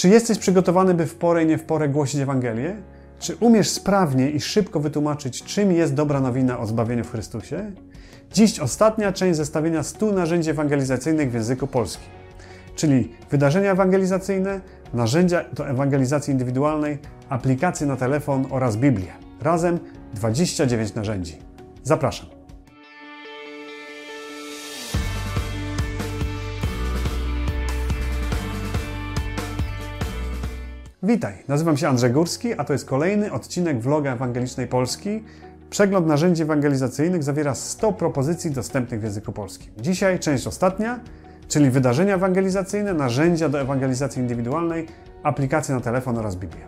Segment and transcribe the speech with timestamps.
[0.00, 2.76] Czy jesteś przygotowany, by w porę i nie w porę głosić Ewangelię?
[3.18, 7.72] Czy umiesz sprawnie i szybko wytłumaczyć, czym jest dobra nowina o zbawieniu w Chrystusie?
[8.32, 12.08] Dziś ostatnia część zestawienia 100 narzędzi ewangelizacyjnych w języku polskim,
[12.74, 14.60] czyli wydarzenia ewangelizacyjne,
[14.94, 16.98] narzędzia do ewangelizacji indywidualnej,
[17.28, 19.12] aplikacje na telefon oraz Biblię.
[19.40, 19.78] Razem
[20.14, 21.36] 29 narzędzi.
[21.82, 22.39] Zapraszam.
[31.10, 35.24] Witaj, nazywam się Andrzej Górski, a to jest kolejny odcinek vloga Ewangelicznej Polski.
[35.70, 39.72] Przegląd narzędzi ewangelizacyjnych zawiera 100 propozycji dostępnych w języku polskim.
[39.78, 41.00] Dzisiaj część ostatnia,
[41.48, 44.86] czyli wydarzenia ewangelizacyjne, narzędzia do ewangelizacji indywidualnej,
[45.22, 46.64] aplikacje na telefon oraz Biblię.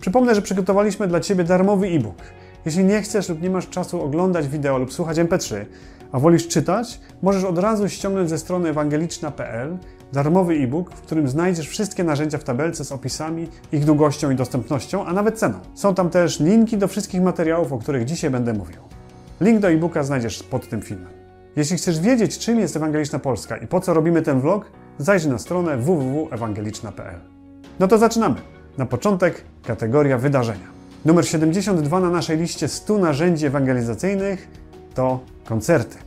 [0.00, 2.22] Przypomnę, że przygotowaliśmy dla Ciebie darmowy e-book.
[2.64, 5.64] Jeśli nie chcesz lub nie masz czasu oglądać wideo lub słuchać MP3,
[6.12, 9.78] a wolisz czytać, możesz od razu ściągnąć ze strony ewangeliczna.pl
[10.12, 15.06] darmowy e-book, w którym znajdziesz wszystkie narzędzia w tabelce z opisami, ich długością i dostępnością,
[15.06, 15.58] a nawet ceną.
[15.74, 18.80] Są tam też linki do wszystkich materiałów, o których dzisiaj będę mówił.
[19.40, 21.12] Link do e-booka znajdziesz pod tym filmem.
[21.56, 25.38] Jeśli chcesz wiedzieć, czym jest Ewangeliczna Polska i po co robimy ten vlog, zajrzyj na
[25.38, 27.20] stronę www.ewangeliczna.pl.
[27.80, 28.36] No to zaczynamy.
[28.78, 30.66] Na początek kategoria wydarzenia.
[31.04, 34.48] Numer 72 na naszej liście 100 narzędzi ewangelizacyjnych
[34.94, 36.05] to koncerty.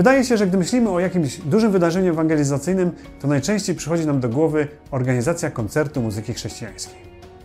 [0.00, 4.28] Wydaje się, że gdy myślimy o jakimś dużym wydarzeniu ewangelizacyjnym, to najczęściej przychodzi nam do
[4.28, 6.98] głowy organizacja koncertu muzyki chrześcijańskiej.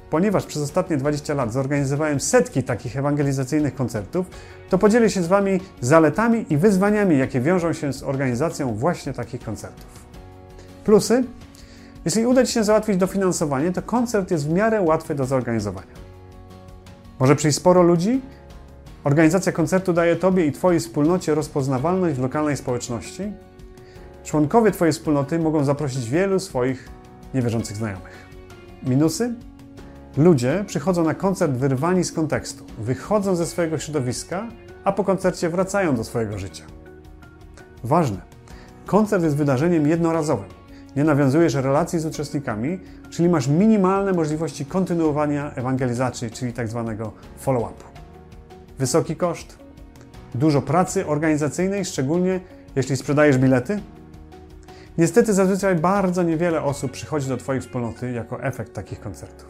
[0.09, 4.25] Ponieważ przez ostatnie 20 lat zorganizowałem setki takich ewangelizacyjnych koncertów,
[4.69, 9.43] to podzielę się z Wami zaletami i wyzwaniami, jakie wiążą się z organizacją właśnie takich
[9.43, 10.05] koncertów.
[10.85, 11.23] Plusy?
[12.05, 15.95] Jeśli uda Ci się załatwić dofinansowanie, to koncert jest w miarę łatwy do zorganizowania.
[17.19, 18.21] Może przyjść sporo ludzi,
[19.05, 23.33] Organizacja koncertu daje Tobie i Twojej wspólnocie rozpoznawalność w lokalnej społeczności.
[24.23, 26.89] Członkowie Twojej wspólnoty mogą zaprosić wielu swoich
[27.33, 28.25] niewierzących znajomych.
[28.83, 29.33] Minusy?
[30.17, 34.47] Ludzie przychodzą na koncert wyrwani z kontekstu, wychodzą ze swojego środowiska,
[34.83, 36.63] a po koncercie wracają do swojego życia.
[37.83, 38.17] Ważne.
[38.85, 40.49] Koncert jest wydarzeniem jednorazowym.
[40.95, 42.79] Nie nawiązujesz relacji z uczestnikami,
[43.09, 47.11] czyli masz minimalne możliwości kontynuowania ewangelizacji, czyli tak zwanego
[47.45, 47.94] follow-upu.
[48.79, 49.57] Wysoki koszt,
[50.35, 52.39] dużo pracy organizacyjnej, szczególnie
[52.75, 53.79] jeśli sprzedajesz bilety.
[54.97, 59.47] Niestety zazwyczaj bardzo niewiele osób przychodzi do Twojej wspólnoty jako efekt takich koncertów.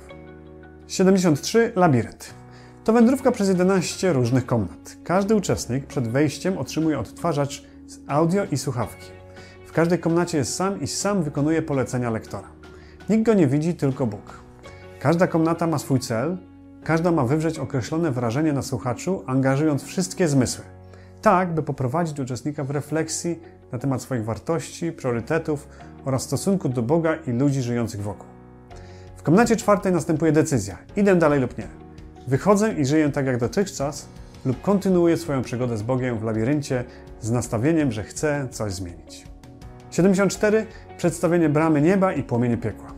[0.88, 1.72] 73.
[1.76, 2.34] Labirynt.
[2.84, 4.98] To wędrówka przez 11 różnych komnat.
[5.04, 9.06] Każdy uczestnik przed wejściem otrzymuje odtwarzacz z audio i słuchawki.
[9.66, 12.48] W każdej komnacie jest sam i sam wykonuje polecenia lektora.
[13.10, 14.44] Nikt go nie widzi, tylko Bóg.
[15.00, 16.38] Każda komnata ma swój cel,
[16.86, 20.64] Każda ma wywrzeć określone wrażenie na słuchaczu, angażując wszystkie zmysły.
[21.22, 23.40] Tak, by poprowadzić uczestnika w refleksji
[23.72, 25.68] na temat swoich wartości, priorytetów
[26.06, 28.28] oraz stosunku do Boga i ludzi żyjących wokół.
[29.18, 31.68] W komnacie czwartej następuje decyzja: idę dalej lub nie.
[32.28, 34.08] Wychodzę i żyję tak jak dotychczas,
[34.46, 36.84] lub kontynuuję swoją przygodę z Bogiem w labiryncie
[37.22, 39.28] z nastawieniem, że chcę coś zmienić.
[39.92, 40.66] 74.
[40.98, 42.96] Przedstawienie bramy nieba i płomienie piekła.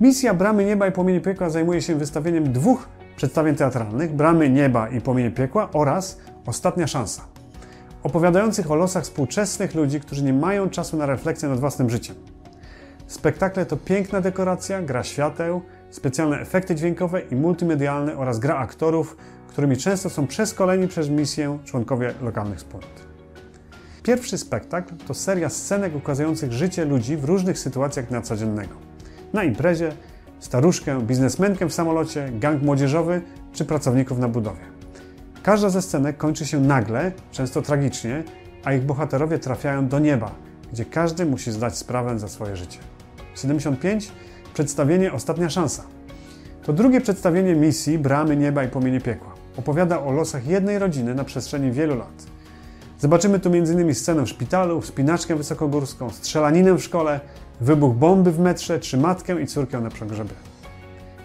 [0.00, 5.00] Misja Bramy Nieba i Płomienie Piekła zajmuje się wystawieniem dwóch przedstawień teatralnych Bramy Nieba i
[5.00, 7.22] Płomienie Piekła oraz Ostatnia Szansa,
[8.02, 12.16] opowiadających o losach współczesnych ludzi, którzy nie mają czasu na refleksję nad własnym życiem.
[13.06, 19.16] Spektakle to piękna dekoracja, gra świateł, specjalne efekty dźwiękowe i multimedialne oraz gra aktorów,
[19.48, 23.04] którymi często są przeszkoleni przez misję członkowie lokalnych wspólnot.
[24.02, 28.74] Pierwszy spektakl to seria scenek ukazujących życie ludzi w różnych sytuacjach dnia codziennego.
[29.32, 29.92] Na imprezie,
[30.44, 33.22] staruszkę, biznesmenkę w samolocie, gang młodzieżowy
[33.52, 34.60] czy pracowników na budowie.
[35.42, 38.24] Każda ze scenek kończy się nagle, często tragicznie,
[38.64, 40.30] a ich bohaterowie trafiają do nieba,
[40.72, 42.78] gdzie każdy musi zdać sprawę za swoje życie.
[43.34, 44.12] 75.
[44.54, 45.82] Przedstawienie Ostatnia Szansa.
[46.62, 49.34] To drugie przedstawienie misji Bramy Nieba i Płomienie Piekła.
[49.56, 52.26] Opowiada o losach jednej rodziny na przestrzeni wielu lat.
[52.98, 53.94] Zobaczymy tu m.in.
[53.94, 57.20] scenę w szpitalu, wspinaczkę wysokogórską, strzelaninę w szkole,
[57.60, 60.34] wybuch bomby w metrze czy matkę i córkę na pogrzebie.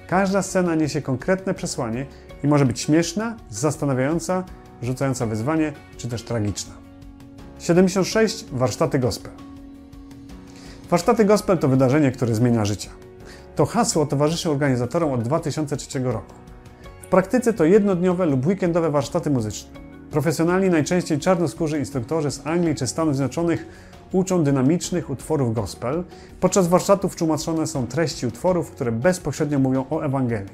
[0.07, 2.05] Każda scena niesie konkretne przesłanie
[2.43, 4.43] i może być śmieszna, zastanawiająca,
[4.81, 6.73] rzucająca wyzwanie, czy też tragiczna.
[7.59, 8.45] 76.
[8.51, 9.31] Warsztaty Gospel.
[10.89, 12.89] Warsztaty Gospel to wydarzenie, które zmienia życie.
[13.55, 16.33] To hasło towarzyszy organizatorom od 2003 roku.
[17.03, 19.88] W praktyce to jednodniowe lub weekendowe warsztaty muzyczne.
[20.11, 23.65] Profesjonalni, najczęściej czarnoskórzy instruktorzy z Anglii czy Stanów Zjednoczonych
[24.11, 26.03] uczą dynamicznych utworów gospel.
[26.39, 30.53] Podczas warsztatów tłumaczone są treści utworów, które bezpośrednio mówią o Ewangelii.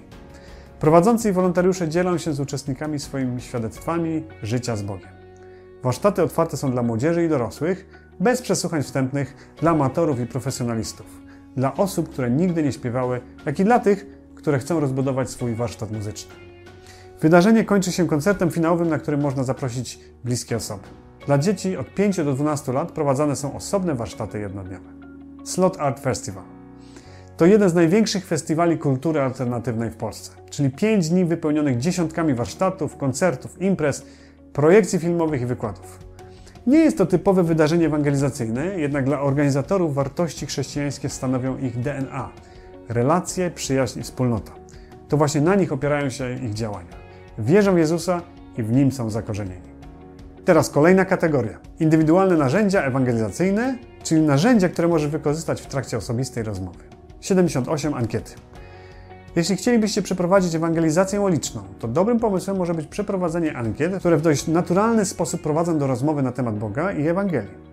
[0.80, 5.10] Prowadzący i wolontariusze dzielą się z uczestnikami swoimi świadectwami życia z Bogiem.
[5.84, 7.86] Warsztaty otwarte są dla młodzieży i dorosłych,
[8.20, 11.06] bez przesłuchań wstępnych dla amatorów i profesjonalistów.
[11.58, 14.06] dla osób, które nigdy nie śpiewały, jak i dla tych,
[14.36, 16.55] które chcą rozbudować swój warsztat muzyczny.
[17.22, 20.84] Wydarzenie kończy się koncertem finałowym, na którym można zaprosić bliskie osoby.
[21.26, 24.90] Dla dzieci od 5 do 12 lat prowadzone są osobne warsztaty jednodniowe.
[25.44, 26.44] Slot Art Festival.
[27.38, 32.98] To jeden z największych festiwali kultury alternatywnej w Polsce, czyli 5 dni wypełnionych dziesiątkami warsztatów,
[32.98, 34.06] koncertów, imprez,
[34.54, 36.00] projekcji filmowych i wykładów.
[36.68, 42.30] Nie jest to typowe wydarzenie ewangelizacyjne, jednak dla organizatorów wartości chrześcijańskie stanowią ich DNA
[42.90, 44.52] relacje, przyjaźń i wspólnota.
[45.08, 47.05] To właśnie na nich opierają się ich działania.
[47.38, 48.22] Wierzą w Jezusa
[48.58, 49.76] i w nim są zakorzenieni.
[50.46, 51.60] Teraz kolejna kategoria.
[51.80, 56.80] Indywidualne narzędzia ewangelizacyjne, czyli narzędzia, które możesz wykorzystać w trakcie osobistej rozmowy.
[57.22, 58.32] 78 ankiety.
[59.36, 64.48] Jeśli chcielibyście przeprowadzić ewangelizację uliczną, to dobrym pomysłem może być przeprowadzenie ankiet, które w dość
[64.48, 67.66] naturalny sposób prowadzą do rozmowy na temat Boga i Ewangelii.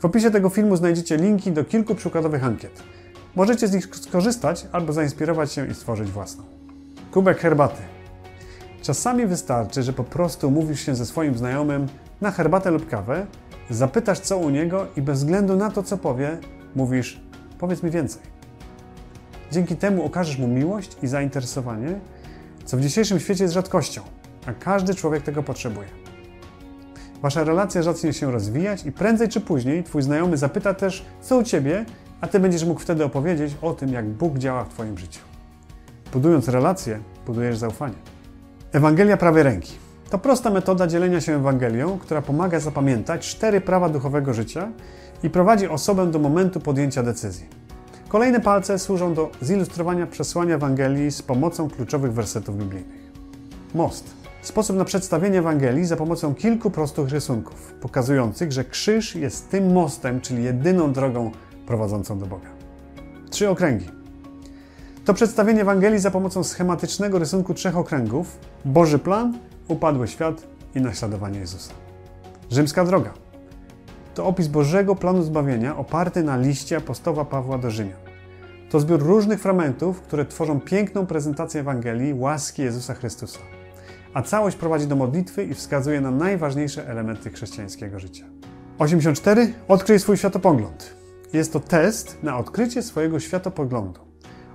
[0.00, 2.82] W opisie tego filmu znajdziecie linki do kilku przykładowych ankiet.
[3.36, 6.44] Możecie z nich skorzystać albo zainspirować się i stworzyć własną.
[7.10, 7.93] Kubek herbaty.
[8.84, 11.86] Czasami wystarczy, że po prostu mówisz się ze swoim znajomym
[12.20, 13.26] na herbatę lub kawę,
[13.70, 16.38] zapytasz co u niego i bez względu na to, co powie,
[16.74, 17.20] mówisz:
[17.58, 18.22] Powiedz mi więcej.
[19.52, 22.00] Dzięki temu okażesz mu miłość i zainteresowanie,
[22.64, 24.02] co w dzisiejszym świecie jest rzadkością,
[24.46, 25.88] a każdy człowiek tego potrzebuje.
[27.22, 31.42] Wasza relacja zacznie się rozwijać i prędzej czy później Twój znajomy zapyta też, co u
[31.42, 31.84] Ciebie,
[32.20, 35.20] a Ty będziesz mógł wtedy opowiedzieć o tym, jak Bóg działa w Twoim życiu.
[36.12, 38.13] Budując relacje, budujesz zaufanie.
[38.74, 39.72] Ewangelia prawej ręki.
[40.10, 44.68] To prosta metoda dzielenia się Ewangelią, która pomaga zapamiętać cztery prawa duchowego życia
[45.22, 47.46] i prowadzi osobę do momentu podjęcia decyzji.
[48.08, 53.12] Kolejne palce służą do zilustrowania przesłania Ewangelii z pomocą kluczowych wersetów biblijnych.
[53.74, 54.10] Most.
[54.42, 60.20] Sposób na przedstawienie Ewangelii za pomocą kilku prostych rysunków, pokazujących, że krzyż jest tym mostem,
[60.20, 61.30] czyli jedyną drogą
[61.66, 62.48] prowadzącą do Boga.
[63.30, 64.03] Trzy okręgi.
[65.04, 71.38] To przedstawienie Ewangelii za pomocą schematycznego rysunku trzech okręgów: Boży plan, upadły świat i naśladowanie
[71.38, 71.72] Jezusa.
[72.50, 73.12] Rzymska droga.
[74.14, 77.98] To opis Bożego planu zbawienia oparty na liście apostoła Pawła do Rzymian.
[78.70, 83.38] To zbiór różnych fragmentów, które tworzą piękną prezentację Ewangelii łaski Jezusa Chrystusa.
[84.14, 88.24] A całość prowadzi do modlitwy i wskazuje na najważniejsze elementy chrześcijańskiego życia.
[88.78, 89.52] 84.
[89.68, 90.96] Odkryj swój światopogląd.
[91.32, 94.03] Jest to test na odkrycie swojego światopoglądu.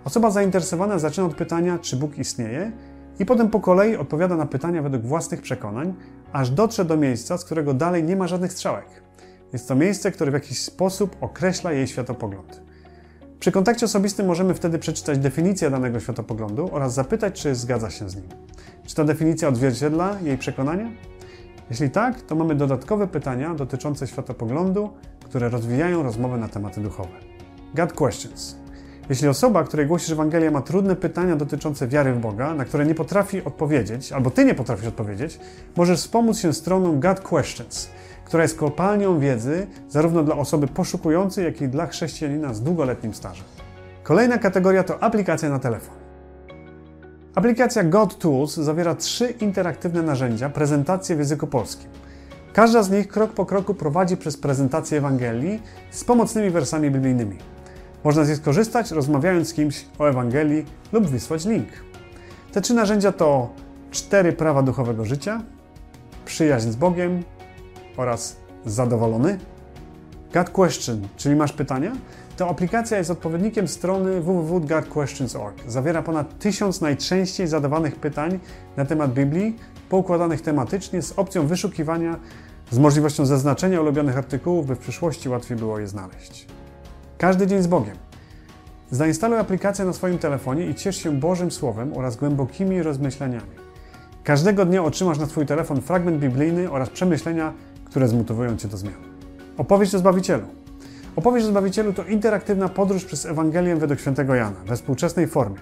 [0.06, 2.72] Osoba zainteresowana zaczyna od pytania, czy Bóg istnieje,
[3.20, 5.94] i potem po kolei odpowiada na pytania według własnych przekonań,
[6.34, 8.86] aż dotrze do miejsca, z którego dalej nie ma żadnych strzałek.
[9.54, 12.62] Jest to miejsce, które w jakiś sposób określa jej światopogląd.
[13.40, 18.16] Przy kontakcie osobistym możemy wtedy przeczytać definicję danego światopoglądu oraz zapytać, czy zgadza się z
[18.16, 18.26] nim.
[18.86, 20.92] Czy ta definicja odzwierciedla jej przekonania?
[21.70, 24.90] Jeśli tak, to mamy dodatkowe pytania dotyczące światopoglądu,
[25.26, 27.14] które rozwijają rozmowę na tematy duchowe.
[27.76, 28.56] God questions.
[29.10, 32.96] Jeśli osoba, której głosisz Ewangelię, ma trudne pytania dotyczące wiary w Boga, na które nie
[32.96, 35.40] potrafi odpowiedzieć, albo ty nie potrafisz odpowiedzieć,
[35.76, 37.90] możesz wspomóc się stroną God Questions,
[38.26, 43.46] która jest kopalnią wiedzy zarówno dla osoby poszukującej, jak i dla chrześcijanina z długoletnim stażem.
[44.04, 45.96] Kolejna kategoria to aplikacja na telefon.
[47.36, 51.90] Aplikacja God Tools zawiera trzy interaktywne narzędzia, prezentacje w języku polskim.
[52.54, 57.38] Każda z nich krok po kroku prowadzi przez prezentację Ewangelii z pomocnymi wersami biblijnymi.
[58.04, 61.68] Można z nich skorzystać rozmawiając z kimś o Ewangelii lub wysłać link.
[62.52, 63.50] Te trzy narzędzia to
[63.92, 65.42] cztery prawa duchowego życia,
[66.26, 67.24] przyjaźń z Bogiem
[67.98, 69.40] oraz zadowolony.
[70.34, 71.92] God Question, czyli masz pytania?
[72.38, 75.64] Ta aplikacja jest odpowiednikiem strony www.godquestions.org.
[75.68, 78.40] Zawiera ponad tysiąc najczęściej zadawanych pytań
[78.78, 79.56] na temat Biblii,
[79.90, 82.20] poukładanych tematycznie z opcją wyszukiwania,
[82.72, 86.59] z możliwością zaznaczenia ulubionych artykułów, by w przyszłości łatwiej było je znaleźć.
[87.20, 87.96] Każdy dzień z Bogiem.
[88.92, 93.52] Zainstaluj aplikację na swoim telefonie i ciesz się Bożym Słowem oraz głębokimi rozmyśleniami.
[94.24, 97.54] Każdego dnia otrzymasz na Twój telefon fragment biblijny oraz przemyślenia,
[97.86, 98.94] które zmotywują Cię do zmian.
[99.58, 100.48] Opowieść o Zbawicielu.
[101.16, 105.60] Opowieść o Zbawicielu to interaktywna podróż przez Ewangelię według świętego Jana we współczesnej formie.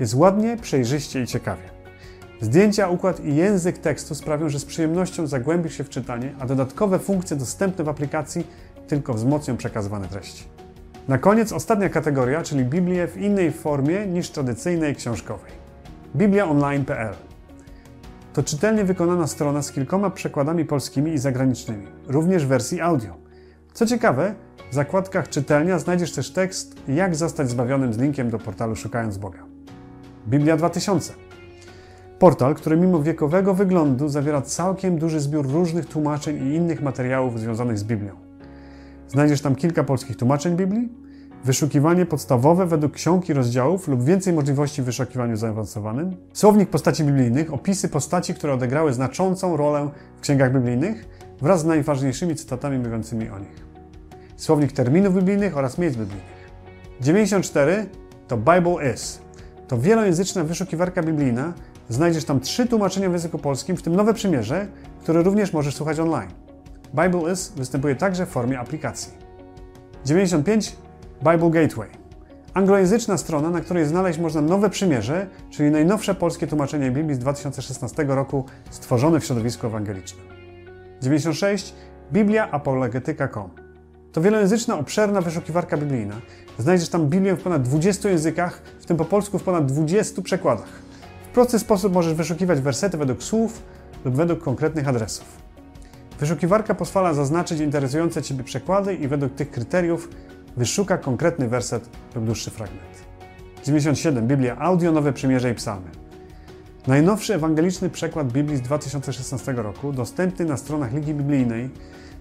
[0.00, 1.62] Jest ładnie, przejrzyście i ciekawie.
[2.40, 6.98] Zdjęcia, układ i język tekstu sprawią, że z przyjemnością zagłębisz się w czytanie, a dodatkowe
[6.98, 8.46] funkcje dostępne w aplikacji
[8.88, 10.61] tylko wzmocnią przekazywane treści.
[11.08, 15.52] Na koniec ostatnia kategoria, czyli Biblię w innej formie niż tradycyjnej książkowej.
[16.16, 17.14] BibliaOnline.pl
[18.32, 23.14] To czytelnie wykonana strona z kilkoma przekładami polskimi i zagranicznymi, również w wersji audio.
[23.72, 24.34] Co ciekawe,
[24.70, 29.38] w zakładkach czytelnia znajdziesz też tekst Jak zostać zbawionym z linkiem do portalu Szukając Boga.
[30.28, 31.12] Biblia 2000
[32.18, 37.78] Portal, który mimo wiekowego wyglądu zawiera całkiem duży zbiór różnych tłumaczeń i innych materiałów związanych
[37.78, 38.31] z Biblią.
[39.12, 40.88] Znajdziesz tam kilka polskich tłumaczeń Biblii,
[41.44, 47.52] wyszukiwanie podstawowe według ksiąg i rozdziałów lub więcej możliwości w wyszukiwaniu zaawansowanym, słownik postaci biblijnych,
[47.54, 51.08] opisy postaci, które odegrały znaczącą rolę w księgach biblijnych
[51.40, 53.66] wraz z najważniejszymi cytatami mówiącymi o nich,
[54.36, 56.50] słownik terminów biblijnych oraz miejsc biblijnych.
[57.00, 57.86] 94
[58.28, 59.18] to Bible is.
[59.68, 61.52] To wielojęzyczna wyszukiwarka biblijna.
[61.88, 64.66] Znajdziesz tam trzy tłumaczenia w języku polskim, w tym Nowe Przymierze,
[65.00, 66.30] które również możesz słuchać online.
[66.94, 69.12] Bible is występuje także w formie aplikacji.
[70.04, 70.76] 95
[71.18, 71.88] Bible Gateway.
[72.54, 78.04] Anglojęzyczna strona, na której znaleźć można Nowe Przymierze, czyli najnowsze polskie tłumaczenie Biblii z 2016
[78.04, 80.26] roku, stworzone w środowisku ewangelicznym.
[81.02, 81.74] 96
[82.12, 83.50] BibliaApologetyka.com.
[84.12, 86.14] To wielojęzyczna, obszerna wyszukiwarka biblijna.
[86.58, 90.68] Znajdziesz tam Biblię w ponad 20 językach, w tym po polsku w ponad 20 przekładach.
[91.30, 93.62] W prosty sposób możesz wyszukiwać wersety według słów
[94.04, 95.51] lub według konkretnych adresów.
[96.22, 100.08] Wyszukiwarka pozwala zaznaczyć interesujące Ciebie przekłady i według tych kryteriów
[100.56, 103.04] wyszuka konkretny werset lub dłuższy fragment.
[103.64, 104.26] 97.
[104.26, 105.90] Biblia Audio, Nowe Przymierze i Psalmy.
[106.86, 111.70] Najnowszy ewangeliczny przekład Biblii z 2016 roku, dostępny na stronach Ligi Biblijnej,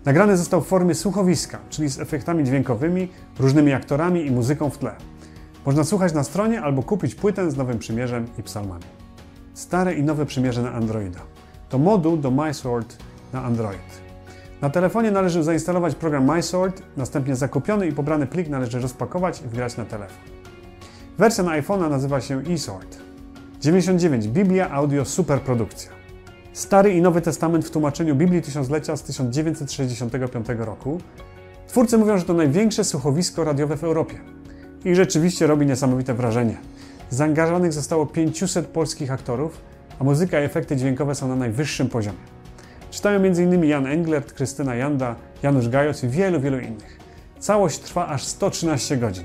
[0.05, 3.07] nagrany został w formie słuchowiska, czyli z efektami dźwiękowymi,
[3.39, 4.95] różnymi aktorami i muzyką w tle.
[5.65, 8.85] Można słuchać na stronie albo kupić płytę z Nowym Przymierzem i Psalmami.
[9.53, 11.19] Stare i Nowe Przymierze na Androida.
[11.69, 14.01] To moduł do MySword na Android.
[14.61, 19.77] Na telefonie należy zainstalować program MySword, następnie zakupiony i pobrany plik należy rozpakować i wgrać
[19.77, 20.17] na telefon.
[21.17, 22.97] Wersja na iPhone'a nazywa się eSword.
[23.61, 24.27] 99.
[24.27, 25.91] Biblia Audio Superprodukcja.
[26.53, 31.01] Stary i Nowy Testament w tłumaczeniu Biblii Tysiąclecia z 1965 roku.
[31.67, 34.15] Twórcy mówią, że to największe słuchowisko radiowe w Europie.
[34.85, 36.57] I rzeczywiście robi niesamowite wrażenie.
[37.09, 39.61] Zaangażowanych zostało 500 polskich aktorów,
[39.99, 42.40] a muzyka i efekty dźwiękowe są na najwyższym poziomie.
[42.91, 43.63] Czytają m.in.
[43.63, 46.99] Jan Englert, Krystyna Janda, Janusz Gajos i wielu, wielu innych.
[47.39, 49.23] Całość trwa aż 113 godzin.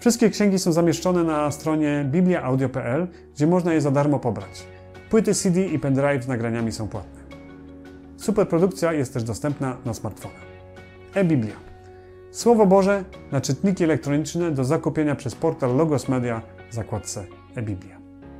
[0.00, 4.66] Wszystkie księgi są zamieszczone na stronie bibliaaudio.pl, gdzie można je za darmo pobrać.
[5.10, 7.20] Płyty CD i pendrive z nagraniami są płatne.
[8.16, 10.34] Superprodukcja jest też dostępna na smartfona.
[11.14, 11.54] E-Biblia.
[12.30, 17.24] Słowo Boże na czytniki elektroniczne do zakupienia przez portal Logos Media w zakładce
[17.54, 17.96] e-Biblia.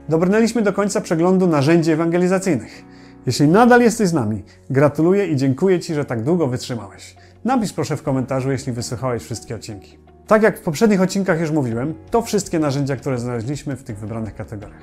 [0.08, 2.84] Dobrnęliśmy do końca przeglądu narzędzi ewangelizacyjnych.
[3.26, 7.16] Jeśli nadal jesteś z nami, gratuluję i dziękuję Ci, że tak długo wytrzymałeś.
[7.44, 9.98] Napisz proszę w komentarzu, jeśli wysłuchałeś wszystkie odcinki.
[10.26, 14.34] Tak jak w poprzednich odcinkach już mówiłem, to wszystkie narzędzia, które znaleźliśmy w tych wybranych
[14.34, 14.82] kategoriach.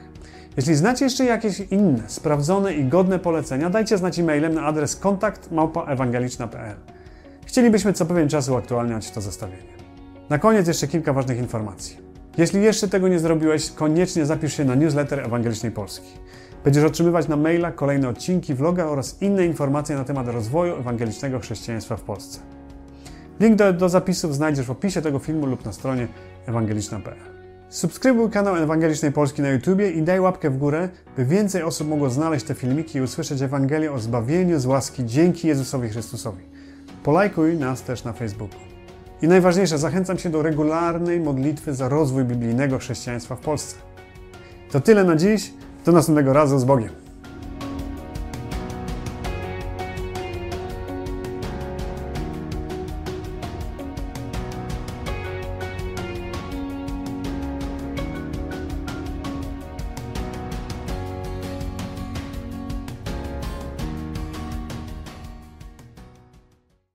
[0.57, 5.49] Jeśli znacie jeszcze jakieś inne, sprawdzone i godne polecenia, dajcie znać e-mailem na adres kontakt
[7.45, 9.73] Chcielibyśmy co pewien czas uaktualniać to zestawienie.
[10.29, 11.97] Na koniec jeszcze kilka ważnych informacji.
[12.37, 16.07] Jeśli jeszcze tego nie zrobiłeś, koniecznie zapisz się na newsletter Ewangelicznej Polski.
[16.63, 21.97] Będziesz otrzymywać na maila kolejne odcinki, vloga oraz inne informacje na temat rozwoju ewangelicznego chrześcijaństwa
[21.97, 22.39] w Polsce.
[23.39, 26.07] Link do, do zapisów znajdziesz w opisie tego filmu lub na stronie
[26.47, 27.33] ewangeliczna.pl.
[27.69, 32.09] Subskrybuj kanał Ewangelicznej Polski na YouTubie i daj łapkę w górę, by więcej osób mogło
[32.09, 36.43] znaleźć te filmiki i usłyszeć Ewangelię o zbawieniu z łaski dzięki Jezusowi Chrystusowi.
[37.03, 38.59] Polajkuj nas też na Facebooku.
[39.21, 43.75] I najważniejsze, zachęcam się do regularnej modlitwy za rozwój biblijnego chrześcijaństwa w Polsce.
[44.71, 45.53] To tyle na dziś.
[45.85, 47.02] Do następnego razu z Bogiem.